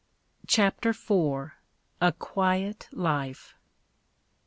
CHAPTER 0.47 0.89
IV. 0.89 1.51
A 2.01 2.11
QUIET 2.17 2.87
LIFE. 2.91 3.53